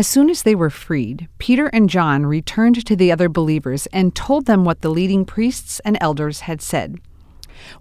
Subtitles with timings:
[0.00, 4.14] As soon as they were freed, Peter and John returned to the other believers and
[4.14, 6.96] told them what the leading priests and elders had said.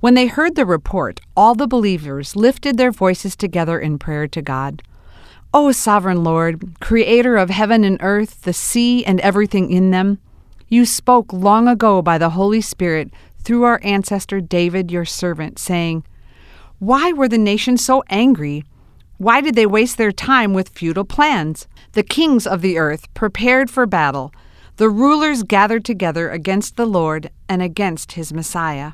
[0.02, 4.42] When they heard the report, all the believers lifted their voices together in prayer to
[4.42, 4.84] God.
[5.54, 10.18] O sovereign Lord, creator of heaven and earth, the sea and everything in them,
[10.68, 16.04] you spoke long ago by the Holy Spirit through our ancestor David, your servant, saying,
[16.80, 18.66] Why were the nations so angry?
[19.20, 21.66] Why did they waste their time with futile plans?
[21.94, 24.32] The kings of the earth prepared for battle.
[24.78, 28.94] The rulers gathered together against the Lord and against his Messiah.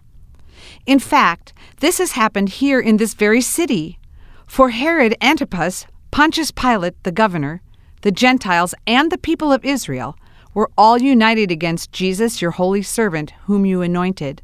[0.85, 3.99] In fact, this has happened here in this very city.
[4.47, 7.61] For Herod Antipas, Pontius Pilate, the governor,
[8.01, 10.15] the Gentiles, and the people of Israel
[10.53, 14.41] were all united against Jesus, your holy servant, whom you anointed.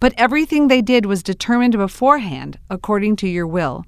[0.00, 3.84] But everything they did was determined beforehand according to your will.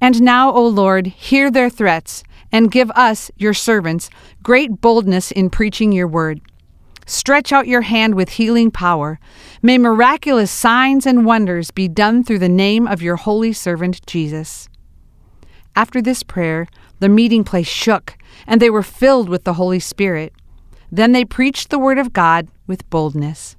[0.00, 4.08] And now, O Lord, hear their threats, and give us, your servants,
[4.40, 6.40] great boldness in preaching your word.
[7.04, 9.18] Stretch out your hand with healing power.
[9.60, 14.68] May miraculous signs and wonders be done through the name of your holy servant Jesus.
[15.74, 16.68] After this prayer,
[17.00, 18.16] the meeting place shook,
[18.46, 20.32] and they were filled with the Holy Spirit.
[20.92, 23.56] Then they preached the word of God with boldness.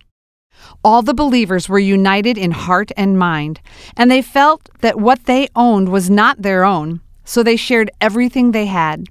[0.85, 3.59] All the believers were united in heart and mind,
[3.97, 8.51] and they felt that what they owned was not their own, so they shared everything
[8.51, 9.05] they had.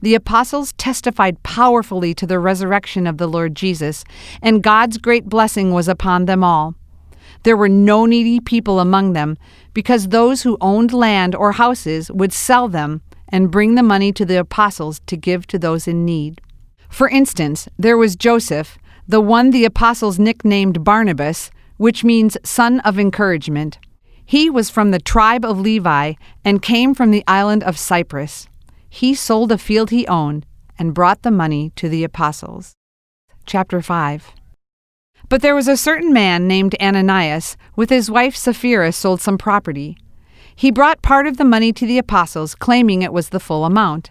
[0.00, 4.04] The apostles testified powerfully to the resurrection of the Lord Jesus,
[4.40, 6.74] and God's great blessing was upon them all.
[7.42, 9.36] There were no needy people among them,
[9.74, 14.24] because those who owned land or houses would sell them and bring the money to
[14.24, 16.40] the apostles to give to those in need.
[16.88, 22.98] For instance, there was Joseph, the one the apostles nicknamed Barnabas, which means son of
[22.98, 23.78] encouragement.
[24.28, 26.12] He was from the tribe of Levi
[26.44, 28.46] and came from the island of Cyprus.
[28.90, 30.44] He sold a field he owned
[30.78, 32.74] and brought the money to the apostles.
[33.46, 34.30] Chapter 5
[35.30, 39.96] But there was a certain man named Ananias, with his wife Sapphira sold some property.
[40.54, 44.10] He brought part of the money to the apostles, claiming it was the full amount.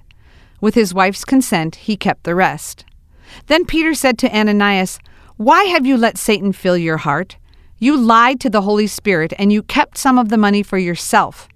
[0.60, 2.86] With his wife's consent, he kept the rest.
[3.46, 4.98] Then Peter said to Ananias,
[5.36, 7.38] Why have you let Satan fill your heart?
[7.80, 11.48] You lied to the Holy Spirit, and you kept some of the money for yourself.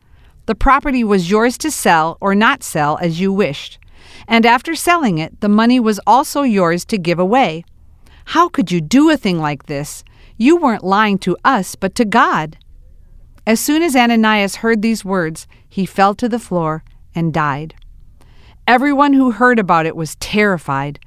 [0.45, 3.79] The property was yours to sell or not sell as you wished.
[4.27, 7.63] And after selling it, the money was also yours to give away.
[8.25, 10.03] How could you do a thing like this?
[10.37, 12.57] You weren't lying to us, but to God.
[13.47, 16.83] As soon as Ananias heard these words, he fell to the floor
[17.15, 17.73] and died.
[18.67, 20.99] Everyone who heard about it was terrified.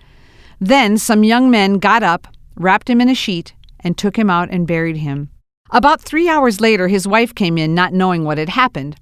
[0.60, 2.26] Then some young men got up,
[2.56, 3.54] wrapped him in a sheet,
[3.84, 5.30] and took him out and buried him.
[5.70, 8.96] About three hours later, his wife came in, not knowing what had happened.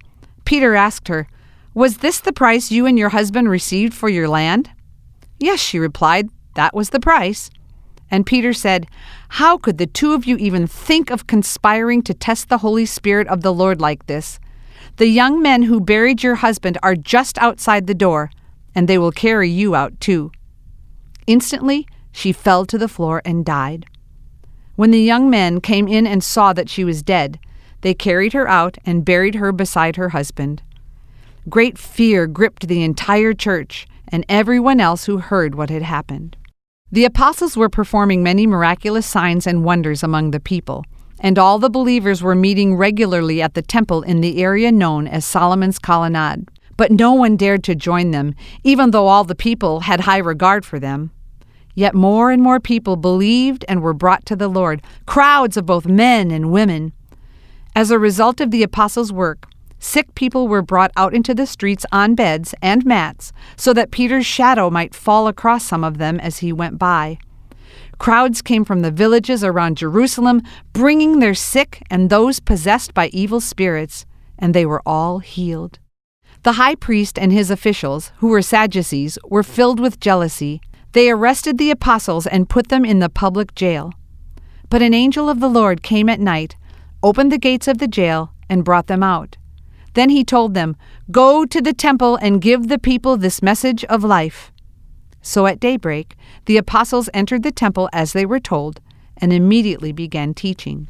[0.45, 1.27] Peter asked her,
[1.73, 4.69] Was this the price you and your husband received for your land?
[5.39, 7.49] Yes, she replied, that was the price.
[8.11, 8.87] And Peter said,
[9.29, 13.27] How could the two of you even think of conspiring to test the Holy Spirit
[13.27, 14.39] of the Lord like this?
[14.97, 18.29] The young men who buried your husband are just outside the door,
[18.75, 20.31] and they will carry you out too.
[21.25, 23.87] Instantly, she fell to the floor and died.
[24.75, 27.39] When the young men came in and saw that she was dead,
[27.81, 30.63] they carried her out and buried her beside her husband.
[31.47, 36.37] Great fear gripped the entire church and everyone else who heard what had happened.
[36.91, 40.85] The apostles were performing many miraculous signs and wonders among the people,
[41.19, 45.25] and all the believers were meeting regularly at the temple in the area known as
[45.25, 46.49] Solomon's Colonnade.
[46.77, 50.65] But no one dared to join them, even though all the people had high regard
[50.65, 51.11] for them.
[51.75, 55.87] Yet more and more people believed and were brought to the Lord, crowds of both
[55.87, 56.93] men and women.
[57.75, 59.47] As a result of the apostles' work,
[59.79, 64.25] sick people were brought out into the streets on beds and mats so that Peter's
[64.25, 67.17] shadow might fall across some of them as he went by.
[67.97, 70.41] Crowds came from the villages around Jerusalem,
[70.73, 74.05] bringing their sick and those possessed by evil spirits,
[74.37, 75.79] and they were all healed.
[76.43, 80.61] The high priest and his officials, who were Sadducees, were filled with jealousy.
[80.93, 83.93] They arrested the apostles and put them in the public jail.
[84.69, 86.55] But an angel of the Lord came at night,
[87.01, 89.37] opened the gates of the jail, and brought them out.
[89.95, 90.75] Then he told them,
[91.11, 94.51] Go to the temple and give the people this message of life.
[95.21, 98.79] So at daybreak, the apostles entered the temple as they were told,
[99.17, 100.89] and immediately began teaching.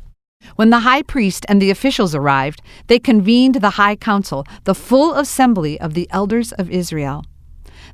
[0.57, 5.13] When the high priest and the officials arrived, they convened the high council, the full
[5.15, 7.23] assembly of the elders of Israel.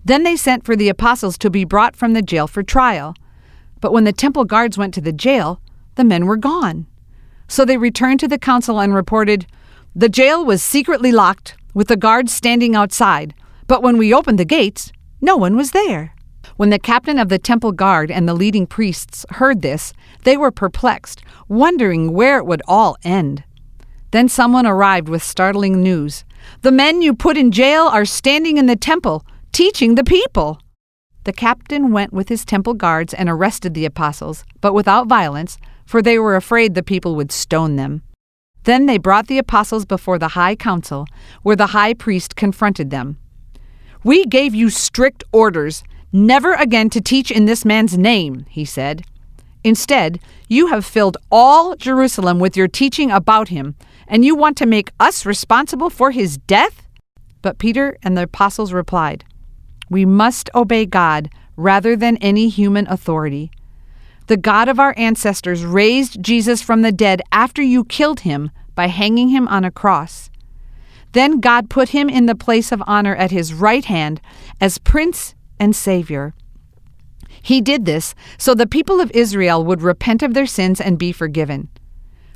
[0.03, 3.15] Then they sent for the apostles to be brought from the jail for trial.
[3.81, 5.61] But when the temple guards went to the jail,
[5.95, 6.87] the men were gone.
[7.47, 9.45] So they returned to the council and reported,
[9.95, 13.33] The jail was secretly locked, with the guards standing outside,
[13.67, 14.91] but when we opened the gates,
[15.21, 16.13] no one was there.
[16.57, 19.93] When the captain of the temple guard and the leading priests heard this,
[20.23, 23.43] they were perplexed, wondering where it would all end.
[24.11, 26.25] Then someone arrived with startling news
[26.61, 30.59] The men you put in jail are standing in the temple, teaching the people.
[31.23, 36.01] The captain went with his temple guards and arrested the apostles, but without violence, for
[36.01, 38.03] they were afraid the people would stone them.
[38.63, 41.07] Then they brought the apostles before the high council,
[41.43, 43.17] where the high priest confronted them.
[44.03, 49.05] We gave you strict orders Never again to teach in this man's name, he said.
[49.63, 53.75] Instead, you have filled all Jerusalem with your teaching about him,
[54.07, 56.87] and you want to make us responsible for his death?
[57.43, 59.23] But Peter and the apostles replied,
[59.89, 63.51] We must obey God rather than any human authority.
[64.27, 68.87] The God of our ancestors raised Jesus from the dead after you killed him by
[68.87, 70.29] hanging him on a cross.
[71.13, 74.21] Then God put him in the place of honor at his right hand
[74.61, 76.33] as Prince and Savior.
[77.41, 81.11] He did this so the people of Israel would repent of their sins and be
[81.11, 81.69] forgiven.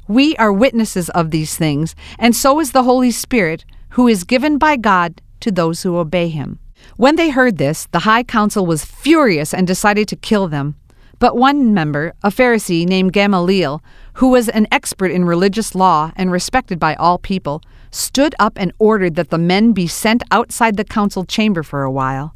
[0.07, 4.57] We are witnesses of these things, and so is the Holy Spirit, who is given
[4.57, 6.59] by God to those who obey him.
[6.97, 10.75] When they heard this, the high council was furious and decided to kill them.
[11.19, 13.81] But one member, a Pharisee named Gamaliel,
[14.15, 18.73] who was an expert in religious law and respected by all people, stood up and
[18.79, 22.33] ordered that the men be sent outside the council chamber for a while.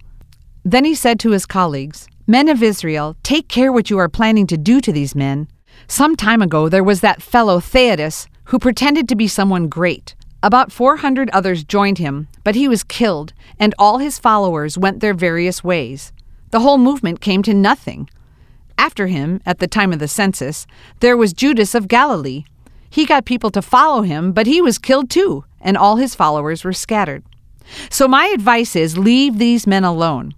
[0.63, 4.47] Then he said to his colleagues, Men of Israel, take care what you are planning
[4.47, 5.47] to do to these men.
[5.87, 10.15] Some time ago there was that fellow Theudas who pretended to be someone great.
[10.43, 15.15] About 400 others joined him, but he was killed, and all his followers went their
[15.15, 16.11] various ways.
[16.51, 18.09] The whole movement came to nothing.
[18.77, 20.67] After him, at the time of the census,
[20.99, 22.45] there was Judas of Galilee.
[22.89, 26.63] He got people to follow him, but he was killed too, and all his followers
[26.63, 27.23] were scattered.
[27.89, 30.35] So my advice is leave these men alone.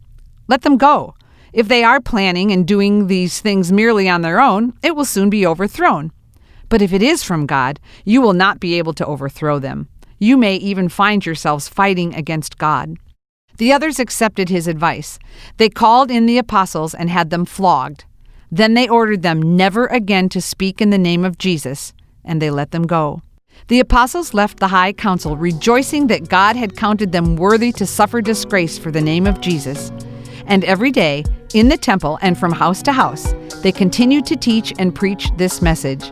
[0.47, 1.13] Let them go.
[1.51, 5.29] If they are planning and doing these things merely on their own, it will soon
[5.29, 6.11] be overthrown.
[6.69, 9.87] But if it is from God, you will not be able to overthrow them.
[10.19, 12.97] You may even find yourselves fighting against God.
[13.57, 15.19] The others accepted his advice.
[15.57, 18.05] They called in the apostles and had them flogged.
[18.51, 21.93] Then they ordered them never again to speak in the name of Jesus,
[22.23, 23.21] and they let them go.
[23.67, 28.21] The apostles left the high council rejoicing that God had counted them worthy to suffer
[28.21, 29.91] disgrace for the name of Jesus.
[30.47, 31.23] And every day,
[31.53, 35.61] in the temple and from house to house, they continued to teach and preach this
[35.61, 36.11] message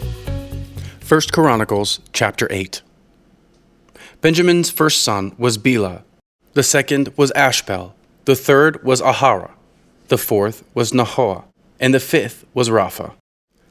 [1.11, 2.81] 1 Chronicles chapter 8.
[4.21, 6.05] Benjamin's first son was Bela,
[6.53, 9.51] the second was Ashbel, the third was Ahara,
[10.07, 11.43] the fourth was Nahoa,
[11.81, 13.11] and the fifth was Rapha.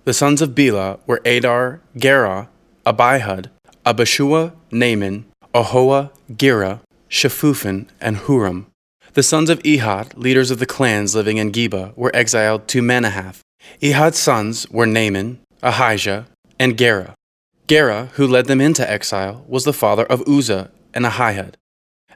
[0.05, 2.51] The sons of Bela were Addar, Gera,
[2.85, 3.47] Abihud,
[3.87, 8.67] Abishua, Naaman, Ahoah, Gera, Shephuphan, and Huram.
[9.15, 13.41] The sons of Ehud, leaders of the clans living in Geba, were exiled to Manahath.
[13.83, 16.27] Ehud's sons were Naaman, Ahijah,
[16.59, 17.15] and Gera.
[17.71, 21.55] Gera, who led them into exile, was the father of Uzza and Ahihud.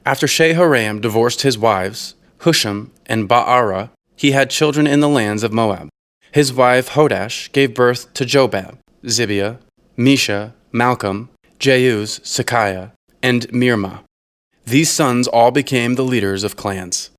[0.04, 5.52] After Shaharaim divorced his wives, Hushim and Baara, he had children in the lands of
[5.52, 5.90] Moab.
[6.32, 9.58] His wife Hodesh gave birth to Jobab, Zibia,
[9.96, 11.28] Mesha, Malcam,
[11.60, 12.90] Jeuz, Sakia,
[13.22, 14.02] and Mirmah.
[14.66, 17.10] These sons all became the leaders of clans.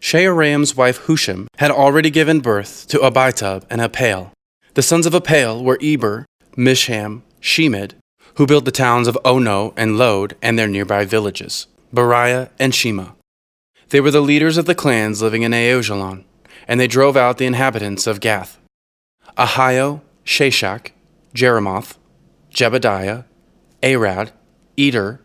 [0.00, 4.32] Shaharaim's wife Hushim had already given birth to Abitub and Apael.
[4.74, 7.92] The sons of Apael were Eber, Misham, Shemed,
[8.36, 13.10] who built the towns of Ono and Lod and their nearby villages, Beriah and Shema.
[13.90, 16.24] They were the leaders of the clans living in Aijalon,
[16.66, 18.58] and they drove out the inhabitants of Gath.
[19.36, 20.92] Ahio, Shashak,
[21.34, 21.98] Jeremoth,
[22.50, 23.26] Jebediah,
[23.82, 24.32] Arad,
[24.78, 25.20] Eder,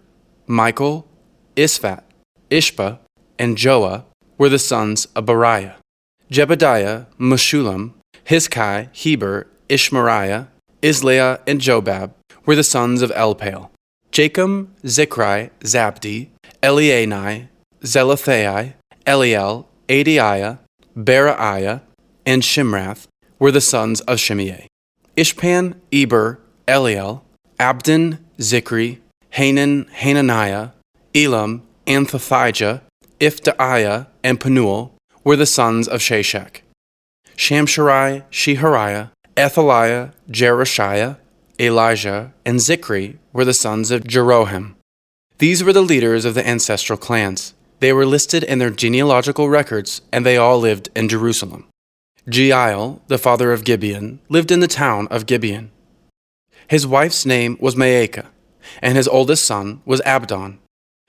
[0.46, 1.08] Michael,
[1.56, 2.04] Isphat,
[2.52, 3.00] Ishpa,
[3.40, 4.04] and Joah
[4.38, 5.76] were the sons of Beriah.
[6.30, 7.94] Jebediah, Meshullam,
[8.26, 10.48] Hiskai, Heber, Ishmariah,
[10.82, 12.12] Izliah, and Jobab
[12.46, 13.70] were the sons of Elpaal.
[14.12, 16.30] Jacob, Zichri, Zabdi,
[16.64, 17.48] Elienai,
[17.82, 18.74] Zillethai,
[19.06, 20.60] Eliel, Adaiah,
[20.98, 21.82] Beraiah,
[22.26, 23.08] and Shimrath
[23.38, 24.68] were the sons of Shimei.
[25.16, 27.22] Ishpan, Eber, Eliel,
[27.60, 29.00] Abdon, Zichri,
[29.32, 30.70] Hanan, Hananiah,
[31.14, 32.82] Elam, Anthothijah,
[33.20, 34.94] Iphdeiah, and Penuel
[35.24, 36.62] were the sons of Shashak.
[37.36, 41.16] Shamsherai, Shehariah, Athaliah, Jerushiah,
[41.58, 44.76] Elijah, and Zichri were the sons of Jeroham.
[45.38, 47.54] These were the leaders of the ancestral clans.
[47.80, 51.68] They were listed in their genealogical records, and they all lived in Jerusalem.
[52.28, 55.72] Jeiel, the father of Gibeon, lived in the town of Gibeon.
[56.68, 58.28] His wife's name was Maacah,
[58.82, 60.60] and his oldest son was Abdon.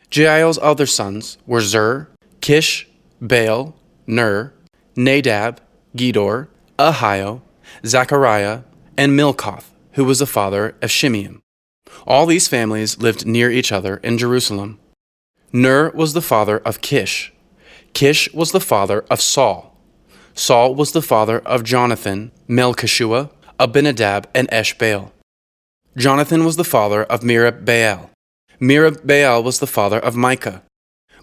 [0.09, 2.09] Jeiel's other sons were Zur,
[2.41, 2.89] Kish,
[3.21, 3.75] Baal,
[4.07, 4.55] Ner,
[4.95, 5.61] Nadab,
[5.97, 6.47] Gedor,
[6.79, 7.43] Ahio,
[7.85, 8.63] Zechariah,
[8.97, 11.41] and Mikloth, who was the father of Shimeam.
[12.07, 14.79] All these families lived near each other in Jerusalem.
[15.53, 17.33] Ner was the father of Kish.
[17.93, 19.77] Kish was the father of Saul.
[20.35, 25.11] Saul was the father of Jonathan, Malkishua, Abinadab, and Eshbaal.
[25.97, 28.11] Jonathan was the father of Merib-Baal.
[28.61, 30.63] Merib-Baal was the father of Micah.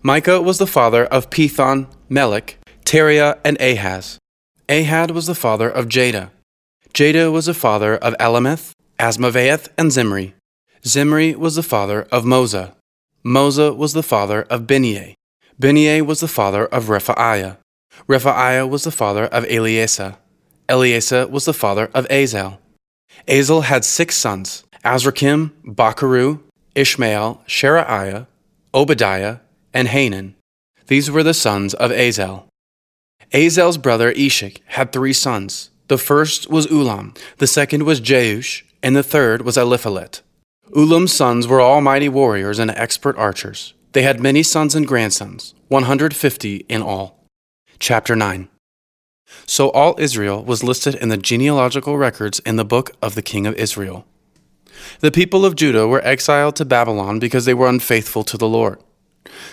[0.03, 4.19] Micah was the father of Pithon, Melech, Teriah, and Ahaz.
[4.67, 6.31] Ahad was the father of Jada.
[6.97, 10.33] Jada was the father of Alemeth, Azmaveth, and Zimri.
[10.83, 12.73] Zimri was the father of Moza.
[13.23, 15.13] Moza was the father of Beniah.
[15.61, 17.57] Beniah was the father of Rephaiah.
[18.07, 20.17] Rephaiah was the father of Eleasa.
[20.67, 22.59] Eleasa was the father of Azel.
[23.27, 26.41] Azel had six sons Azrikam, Bokeru,
[26.73, 28.25] Ishmael, Sheraiah,
[28.73, 29.37] Obadiah,
[29.71, 30.33] and Hanan.
[30.87, 32.47] These were the sons of Azel.
[33.33, 35.69] Azel's brother Eshek had three sons.
[35.87, 40.21] The first was Ulam, the second was Jeush, and the third was Eliphalet.
[40.75, 43.73] Ulam's sons were all mighty warriors and expert archers.
[43.93, 47.23] They had many sons and grandsons, 150 in all.
[47.79, 48.49] Chapter 9
[49.45, 53.47] So all Israel was listed in the genealogical records in the book of the king
[53.47, 54.05] of Israel.
[54.99, 58.79] The people of Judah were exiled to Babylon because they were unfaithful to the Lord.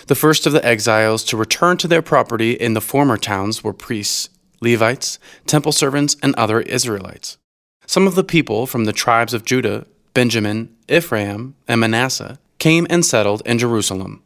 [0.07, 3.73] The first of the exiles to return to their property in the former towns were
[3.73, 4.29] priests,
[4.61, 7.37] Levites, temple servants, and other Israelites.
[7.85, 13.05] Some of the people from the tribes of Judah, Benjamin, Ephraim, and Manasseh came and
[13.05, 14.23] settled in Jerusalem.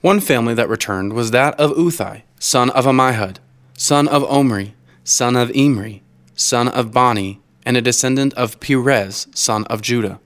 [0.00, 3.38] One family that returned was that of Uthai, son of Ammihud,
[3.76, 4.74] son of Omri,
[5.04, 6.02] son of Imri,
[6.34, 10.20] son of Bani, and a descendant of Perez, son of Judah.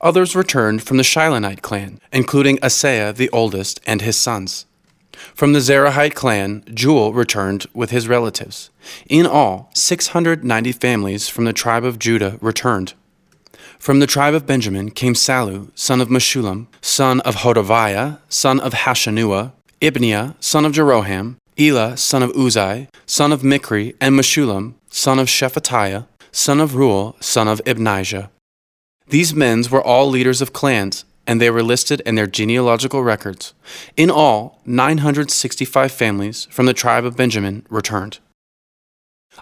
[0.00, 4.66] Others returned from the Shilonite clan, including Asaiah the oldest and his sons.
[5.34, 8.70] From the Zerahite clan, Jeuel returned with his relatives.
[9.08, 12.94] In all, 690 families from the tribe of Judah returned.
[13.78, 18.72] From the tribe of Benjamin came Sallu, son of Meshullam, son of Hodaviah, son of
[18.74, 25.18] Hashanua, Ibneiah, son of Jeroham, Elah, son of Uzai, son of Mikri, and Meshullam, son
[25.18, 28.30] of Shephatiah, son of Reuel, son of Ibnijah.
[29.08, 33.54] These men were all leaders of clans, and they were listed in their genealogical records.
[33.96, 38.18] In all, 965 families from the tribe of Benjamin returned.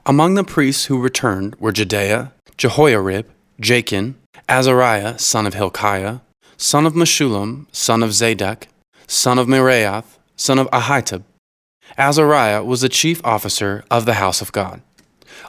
[0.06, 3.24] Among the priests who returned were Jedaiah, Jehoiarib,
[3.60, 4.14] Jachin,
[4.48, 6.20] Azariah, son of Hilkiah,
[6.56, 8.68] son of Meshullam, son of Zadok,
[9.06, 11.24] son of Meraioth, son of Ahitub.
[11.98, 14.82] Azariah was the chief officer of the house of God.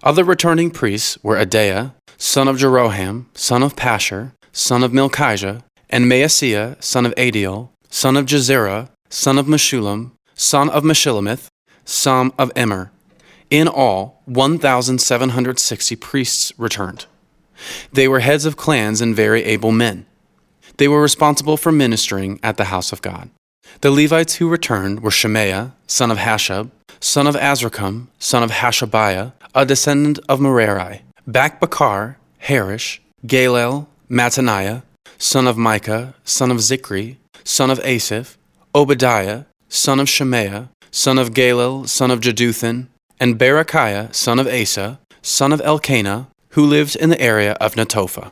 [0.04, 6.06] Other returning priests were Adaiah, son of Jeroham, son of Pashhur, son of Malkijah, and
[6.06, 11.48] Maaseiah, son of Adiel, son of Jahzerah, son of Meshullam, son of Meshillemith,
[11.86, 12.92] son of Immer.
[13.50, 17.06] In all, 1,760 priests returned.
[17.92, 20.06] They were heads of clans and very able men.
[20.78, 23.30] They were responsible for ministering at the house of God.
[23.82, 29.34] The Levites who returned were Shemaiah, son of Hasshub, son of Azrikam, son of Hashabiah,
[29.54, 34.84] a descendant of Merari, Bakbakkar, Heresh, Galal, Mattaniah,
[35.22, 38.38] son of Micah, son of Zichri, son of Asaph,
[38.74, 42.88] Obadiah, son of Shemaiah, son of Galal, son of Jeduthun,
[43.20, 48.32] and Berekiah, son of Asa, son of Elkanah, who lived in the area of Netophah.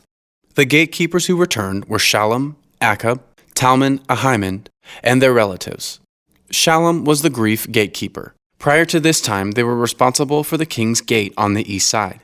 [0.55, 3.19] The gatekeepers who returned were Shallum, Akkub,
[3.53, 4.65] Talmon, Ahiman,
[5.03, 5.99] and their relatives.
[6.51, 8.33] Shallum was the Grief gatekeeper.
[8.57, 12.21] Prior to this time, they were responsible for the king's gate on the east side.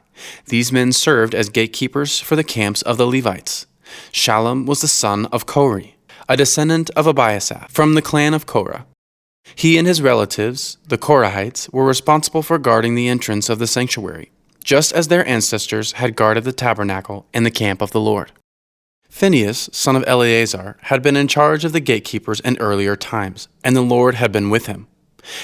[0.47, 3.67] These men served as gatekeepers for the camps of the Levites.
[4.11, 5.83] Shallum was the son of Kore,
[6.27, 8.85] a descendant of Abiasaph from the clan of Korah.
[9.55, 14.31] He and his relatives, the Korahites, were responsible for guarding the entrance of the sanctuary,
[14.63, 18.31] just as their ancestors had guarded the tabernacle and the camp of the Lord.
[19.09, 23.75] Phinehas, son of Eleazar, had been in charge of the gatekeepers in earlier times, and
[23.75, 24.87] the Lord had been with him.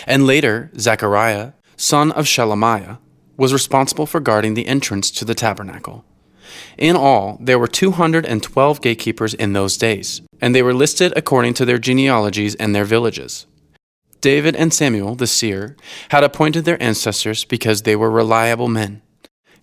[0.06, 2.98] And later, Zechariah, son of Shelemiah,
[3.38, 6.04] was responsible for guarding the entrance to the tabernacle.
[6.78, 11.66] In all, there were 212 gatekeepers in those days, and they were listed according to
[11.66, 13.46] their genealogies and their villages.
[14.22, 15.76] David and Samuel, the seer,
[16.10, 19.02] had appointed their ancestors because they were reliable men.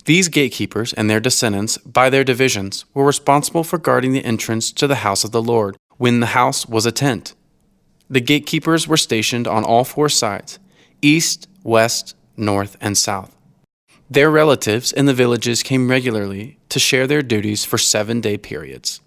[0.05, 4.87] These gatekeepers and their descendants, by their divisions, were responsible for guarding the entrance to
[4.87, 7.35] the house of the Lord when the house was a tent.
[8.09, 10.59] The gatekeepers were stationed on all four sides
[11.01, 13.35] east, west, north, and south.
[14.11, 19.01] Their relatives in the villages came regularly to share their duties for seven day periods.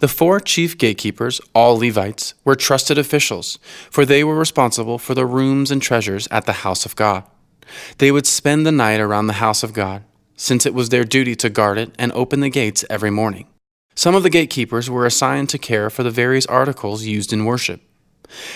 [0.00, 5.26] The four chief gatekeepers, all Levites, were trusted officials, for they were responsible for the
[5.26, 7.22] rooms and treasures at the house of God.
[7.98, 10.02] They would spend the night around the house of God,
[10.34, 13.46] since it was their duty to guard it and open the gates every morning.
[13.94, 17.80] Some of the gatekeepers were assigned to care for the various articles used in worship.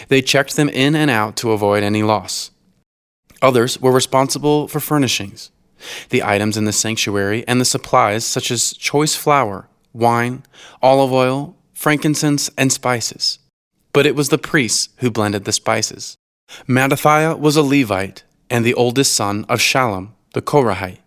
[0.08, 2.50] They checked them in and out to avoid any loss.
[3.40, 5.50] Others were responsible for furnishings,
[6.10, 10.42] the items in the sanctuary, and the supplies such as choice flour, wine,
[10.82, 13.38] olive oil, frankincense, and spices.
[13.92, 16.16] But it was the priests who blended the spices.
[16.68, 20.98] Mattithiah was a Levite and the oldest son of Shallum, the Korahite.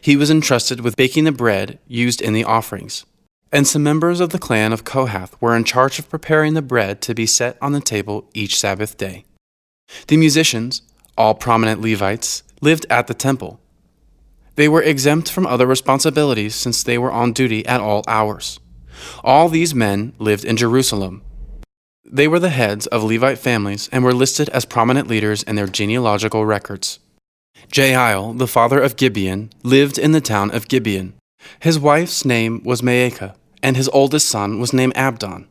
[0.00, 3.06] He was entrusted with baking the bread used in the offerings.
[3.50, 7.02] And some members of the clan of Kohath were in charge of preparing the bread
[7.02, 9.24] to be set on the table each Sabbath day.
[10.06, 10.82] The musicians,
[11.18, 13.60] all prominent Levites, lived at the temple.
[14.56, 18.60] They were exempt from other responsibilities since they were on duty at all hours.
[19.24, 21.22] All these men lived in Jerusalem.
[22.04, 25.66] They were the heads of Levite families and were listed as prominent leaders in their
[25.66, 26.98] genealogical records.
[27.72, 31.14] Jael, the father of Gibeon, lived in the town of Gibeon.
[31.60, 35.48] His wife's name was Maacah, and his oldest son was named Abdon.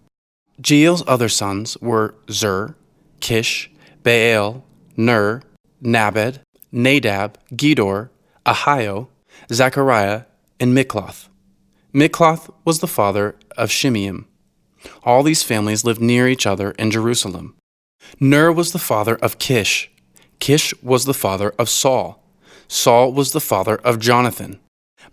[0.62, 2.76] Jael's other sons were Zur,
[3.20, 3.72] Kish,
[4.04, 4.64] Baal,
[4.96, 5.42] Ner,
[5.82, 6.40] Nabed,
[6.72, 8.10] Nadab, Gedor,
[8.46, 9.08] Ahio,
[9.52, 10.24] Zechariah,
[10.60, 11.28] and Mikloth.
[11.94, 14.26] Mikloth was the father of Shimeam.
[15.04, 17.56] All these families lived near each other in Jerusalem.
[18.20, 19.92] Ner was the father of Kish.
[20.40, 22.24] Kish was the father of Saul.
[22.68, 24.60] Saul was the father of Jonathan,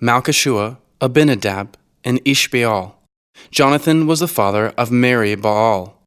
[0.01, 2.95] Malkishua, Abinadab, and Ishbaal.
[3.51, 6.01] Jonathan was the father of Mary Baal.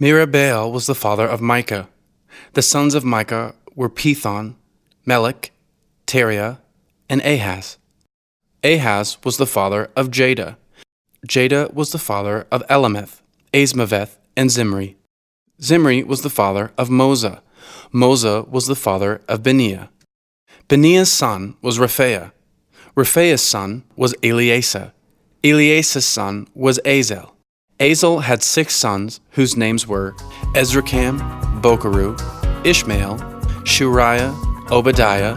[0.00, 1.88] Merib-Baal was the father of Micah.
[2.52, 4.56] The sons of Micah were Pithon,
[5.06, 5.50] Melech,
[6.06, 6.58] Teriah,
[7.08, 7.78] and Ahaz.
[8.62, 10.56] Ahaz was the father of Jada.
[11.26, 13.20] Jada was the father of Alemeth,
[13.52, 14.96] Azmaveth, and Zimri.
[15.60, 17.40] Zimri was the father of Moza.
[17.92, 19.88] Moza was the father of Beniah.
[20.68, 22.32] Beniah's son was Rephaiah.
[22.96, 24.92] Rephaiah's son was Eleasa.
[25.42, 27.34] Eleasa's son was Azel.
[27.80, 30.12] Azel had six sons whose names were
[30.54, 31.18] Azrikam,
[31.60, 32.14] Bokeru,
[32.64, 33.18] Ishmael,
[33.64, 34.32] Sheariah,
[34.70, 35.36] Obadiah,